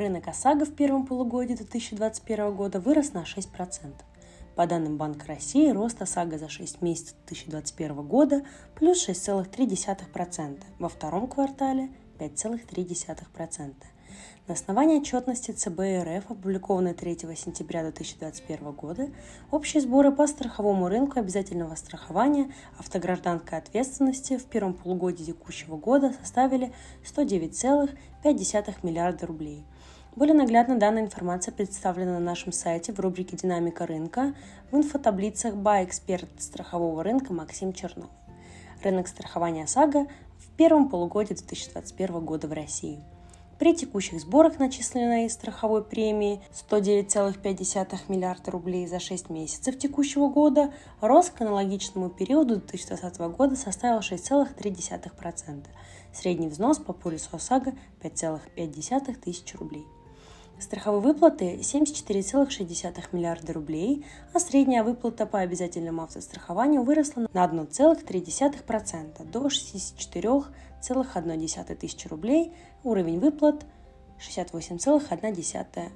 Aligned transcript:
Рынок 0.00 0.28
ОСАГО 0.28 0.64
в 0.64 0.74
первом 0.74 1.04
полугодии 1.04 1.52
2021 1.52 2.56
года 2.56 2.80
вырос 2.80 3.12
на 3.12 3.24
6%. 3.24 3.92
По 4.56 4.66
данным 4.66 4.96
Банка 4.96 5.26
России, 5.26 5.68
рост 5.68 6.00
ОСАГО 6.00 6.38
за 6.38 6.48
6 6.48 6.80
месяцев 6.80 7.16
2021 7.26 8.08
года 8.08 8.42
плюс 8.76 9.06
6,3%, 9.06 10.64
во 10.78 10.88
втором 10.88 11.28
квартале 11.28 11.90
5,3%. 12.18 13.74
На 14.48 14.54
основании 14.54 15.00
отчетности 15.00 15.50
ЦБ 15.50 15.78
РФ, 16.02 16.30
опубликованной 16.30 16.94
3 16.94 17.18
сентября 17.36 17.82
2021 17.82 18.72
года, 18.72 19.10
общие 19.50 19.82
сборы 19.82 20.12
по 20.12 20.26
страховому 20.26 20.88
рынку 20.88 21.20
обязательного 21.20 21.74
страхования 21.74 22.50
автогражданской 22.78 23.58
ответственности 23.58 24.38
в 24.38 24.46
первом 24.46 24.72
полугодии 24.72 25.24
текущего 25.24 25.76
года 25.76 26.14
составили 26.22 26.72
109,5 27.04 28.74
миллиарда 28.82 29.26
рублей. 29.26 29.66
Более 30.16 30.34
наглядно 30.34 30.78
данная 30.78 31.02
информация 31.02 31.52
представлена 31.52 32.14
на 32.14 32.20
нашем 32.20 32.52
сайте 32.52 32.92
в 32.92 32.98
рубрике 32.98 33.36
«Динамика 33.36 33.86
рынка» 33.86 34.34
в 34.70 34.76
инфотаблицах 34.76 35.54
«Ба 35.54 35.84
эксперт 35.84 36.28
страхового 36.38 37.04
рынка» 37.04 37.32
Максим 37.32 37.72
Чернов. 37.72 38.10
Рынок 38.82 39.08
страхования 39.08 39.64
ОСАГО 39.64 40.06
в 40.38 40.56
первом 40.56 40.88
полугодии 40.88 41.34
2021 41.34 42.24
года 42.24 42.48
в 42.48 42.52
России– 42.52 42.98
при 43.60 43.74
текущих 43.74 44.22
сборах 44.22 44.58
начисленной 44.58 45.28
страховой 45.28 45.84
премии 45.84 46.40
109,5 46.70 47.98
миллиарда 48.08 48.50
рублей 48.52 48.86
за 48.86 48.98
6 48.98 49.28
месяцев 49.28 49.76
текущего 49.76 50.28
года 50.28 50.72
рост 51.02 51.34
к 51.34 51.42
аналогичному 51.42 52.08
периоду 52.08 52.56
2020 52.56 53.18
года 53.36 53.56
составил 53.56 53.98
6,3%. 53.98 55.66
Средний 56.14 56.48
взнос 56.48 56.78
по 56.78 56.94
полису 56.94 57.36
ОСАГО 57.36 57.74
5,5 58.02 59.14
тысяч 59.20 59.54
рублей. 59.56 59.84
Страховые 60.60 61.00
выплаты 61.00 61.56
74,6 61.56 63.08
миллиарда 63.12 63.52
рублей, 63.54 64.04
а 64.34 64.38
средняя 64.38 64.84
выплата 64.84 65.24
по 65.24 65.38
обязательному 65.38 66.02
автострахованию 66.02 66.82
выросла 66.82 67.26
на 67.32 67.46
1,3% 67.46 69.24
до 69.24 69.46
64,1 69.46 71.76
тысячи 71.76 72.08
рублей, 72.08 72.52
уровень 72.84 73.20
выплат 73.20 73.64
68,1%. 74.18 75.90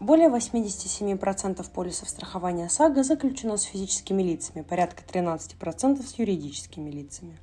Более 0.00 0.28
87% 0.28 1.70
полисов 1.70 2.08
страхования 2.08 2.66
ОСАГО 2.66 3.04
заключено 3.04 3.56
с 3.56 3.62
физическими 3.62 4.24
лицами, 4.24 4.62
порядка 4.62 5.04
13% 5.04 6.02
с 6.02 6.18
юридическими 6.18 6.90
лицами. 6.90 7.38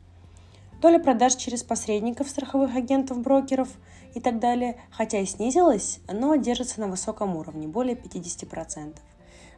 Доля 0.82 0.98
продаж 0.98 1.36
через 1.36 1.62
посредников, 1.62 2.30
страховых 2.30 2.74
агентов, 2.74 3.20
брокеров 3.20 3.68
и 4.16 4.22
так 4.22 4.40
далее, 4.40 4.80
хотя 4.92 5.20
и 5.20 5.26
снизилась, 5.26 6.00
но 6.08 6.36
держится 6.36 6.80
на 6.80 6.88
высоком 6.88 7.36
уровне, 7.36 7.68
более 7.68 7.96
50%. 7.96 8.96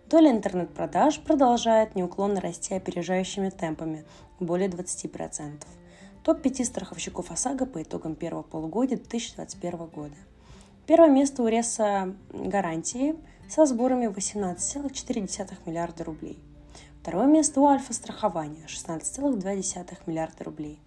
Доля 0.10 0.32
интернет-продаж 0.32 1.20
продолжает 1.20 1.96
неуклонно 1.96 2.42
расти 2.42 2.74
опережающими 2.74 3.50
темпами, 3.50 4.04
более 4.40 4.68
20%. 4.68 5.64
Топ-5 6.24 6.66
страховщиков 6.66 7.30
ОСАГО 7.30 7.68
по 7.68 7.84
итогам 7.84 8.16
первого 8.16 8.42
полугодия 8.42 8.98
2021 8.98 9.86
года. 9.88 10.16
Первое 10.88 11.10
место 11.10 11.44
у 11.44 11.48
Реса 11.48 12.16
гарантии 12.34 13.16
со 13.48 13.68
сборами 13.68 14.08
18,4 14.08 15.56
миллиарда 15.68 16.04
рублей. 16.04 16.40
Второе 17.02 17.28
место 17.28 17.62
у 17.62 17.68
Альфа 17.68 17.94
страхования 17.94 18.66
16,2 18.68 19.98
миллиарда 20.08 20.44
рублей. 20.44 20.80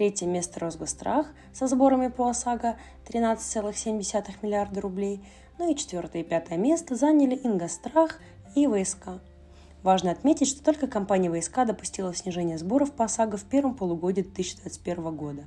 Третье 0.00 0.26
место 0.26 0.60
Росгострах 0.60 1.26
со 1.52 1.66
сборами 1.66 2.08
по 2.08 2.30
ОСАГО 2.30 2.78
13,7 3.06 4.34
миллиарда 4.40 4.80
рублей. 4.80 5.22
Ну 5.58 5.70
и 5.70 5.76
четвертое 5.76 6.22
и 6.22 6.24
пятое 6.24 6.56
место 6.56 6.94
заняли 6.96 7.38
Ингострах 7.44 8.18
и 8.54 8.66
ВСК. 8.66 9.20
Важно 9.82 10.12
отметить, 10.12 10.48
что 10.48 10.64
только 10.64 10.86
компания 10.86 11.30
ВСК 11.30 11.66
допустила 11.66 12.14
снижение 12.14 12.56
сборов 12.56 12.92
по 12.92 13.04
ОСАГО 13.04 13.36
в 13.36 13.44
первом 13.44 13.74
полугодии 13.74 14.22
2021 14.22 15.14
года. 15.14 15.44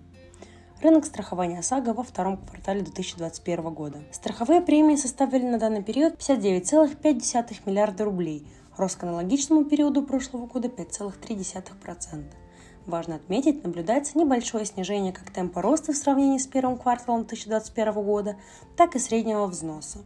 Рынок 0.83 1.05
страхования 1.05 1.57
ОСАГО 1.57 1.95
во 1.95 2.03
втором 2.03 2.37
квартале 2.37 2.83
2021 2.83 3.73
года. 3.73 4.03
Страховые 4.11 4.61
премии 4.61 4.97
составили 4.97 5.45
на 5.45 5.57
данный 5.57 5.81
период 5.81 6.19
59,5 6.19 7.61
миллиарда 7.65 8.05
рублей, 8.05 8.47
рост 8.77 8.99
к 8.99 9.03
аналогичному 9.03 9.65
периоду 9.65 10.03
прошлого 10.03 10.45
года 10.45 10.67
5,3%. 10.67 12.42
Важно 12.85 13.15
отметить, 13.15 13.63
наблюдается 13.63 14.17
небольшое 14.17 14.65
снижение 14.65 15.13
как 15.13 15.31
темпа 15.31 15.61
роста 15.61 15.93
в 15.93 15.95
сравнении 15.95 16.37
с 16.37 16.47
первым 16.47 16.77
кварталом 16.77 17.25
2021 17.25 17.93
года, 17.93 18.35
так 18.75 18.95
и 18.95 18.99
среднего 18.99 19.45
взноса. 19.45 19.99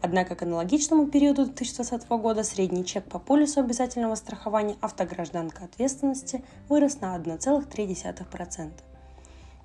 Однако 0.00 0.34
к 0.34 0.42
аналогичному 0.42 1.06
периоду 1.06 1.44
2020 1.44 2.08
года 2.08 2.42
средний 2.42 2.84
чек 2.84 3.04
по 3.04 3.20
полису 3.20 3.60
обязательного 3.60 4.16
страхования 4.16 4.76
автогражданка 4.80 5.64
ответственности 5.64 6.44
вырос 6.68 7.00
на 7.00 7.16
1,3%. 7.16 8.70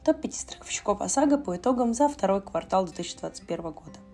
Топ-5 0.06 0.32
страховщиков 0.32 1.02
ОСАГО 1.02 1.40
по 1.40 1.58
итогам 1.58 1.96
за 1.96 2.08
второй 2.08 2.42
квартал 2.42 2.86
2021 2.86 3.62
года. 3.64 4.07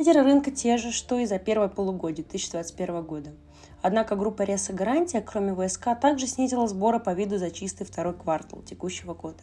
Лидеры 0.00 0.22
рынка 0.22 0.50
те 0.50 0.78
же, 0.78 0.92
что 0.92 1.18
и 1.18 1.26
за 1.26 1.38
первое 1.38 1.68
полугодие 1.68 2.24
2021 2.24 3.02
года– 3.02 3.30
Однако 3.82 4.14
группа 4.14 4.42
Реса 4.42 4.72
Гарантия, 4.72 5.22
кроме 5.22 5.54
ВСК, 5.54 5.88
также 6.00 6.26
снизила 6.26 6.66
сборы 6.66 7.00
по 7.00 7.14
виду 7.14 7.38
за 7.38 7.50
чистый 7.50 7.84
второй 7.84 8.14
квартал 8.14 8.62
текущего 8.62 9.14
года. 9.14 9.42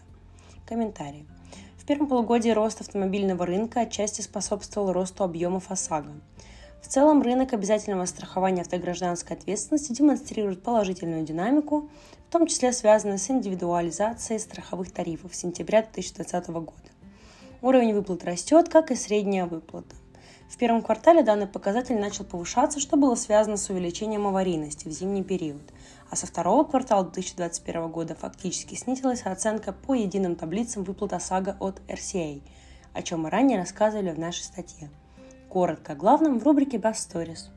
Комментарии. 0.67 1.25
В 1.77 1.85
первом 1.85 2.07
полугодии 2.07 2.49
рост 2.49 2.81
автомобильного 2.81 3.45
рынка 3.45 3.81
отчасти 3.81 4.21
способствовал 4.21 4.91
росту 4.91 5.23
объемов 5.23 5.71
ОСАГО. 5.71 6.11
В 6.81 6.87
целом 6.87 7.21
рынок 7.21 7.53
обязательного 7.53 8.05
страхования 8.05 8.61
автогражданской 8.61 9.35
ответственности 9.35 9.93
демонстрирует 9.93 10.61
положительную 10.61 11.23
динамику, 11.23 11.89
в 12.27 12.31
том 12.31 12.45
числе 12.45 12.71
связанную 12.71 13.17
с 13.17 13.29
индивидуализацией 13.31 14.39
страховых 14.39 14.91
тарифов 14.91 15.33
с 15.33 15.39
сентября 15.39 15.81
2020 15.81 16.49
года. 16.49 16.73
Уровень 17.61 17.95
выплат 17.95 18.23
растет, 18.23 18.69
как 18.69 18.91
и 18.91 18.95
средняя 18.95 19.47
выплата. 19.47 19.95
В 20.49 20.57
первом 20.57 20.81
квартале 20.81 21.23
данный 21.23 21.45
показатель 21.45 21.99
начал 21.99 22.23
повышаться, 22.23 22.79
что 22.79 22.95
было 22.95 23.15
связано 23.15 23.57
с 23.57 23.69
увеличением 23.69 24.27
аварийности 24.27 24.87
в 24.87 24.91
зимний 24.91 25.23
период, 25.23 25.61
а 26.09 26.15
со 26.15 26.25
второго 26.25 26.63
квартала 26.63 27.03
2021 27.03 27.89
года 27.89 28.15
фактически 28.15 28.75
снизилась 28.75 29.23
оценка 29.23 29.73
по 29.73 29.93
единым 29.93 30.35
таблицам 30.35 30.83
выплат 30.83 31.13
ОСАГО 31.13 31.57
от 31.59 31.81
RCA, 31.87 32.41
о 32.93 33.01
чем 33.01 33.23
мы 33.23 33.29
ранее 33.29 33.59
рассказывали 33.59 34.11
в 34.11 34.19
нашей 34.19 34.43
статье. 34.43 34.89
Коротко 35.49 35.93
о 35.93 35.95
главном 35.95 36.39
в 36.39 36.43
рубрике 36.43 36.77
Bass 36.77 36.95
Stories. 36.95 37.49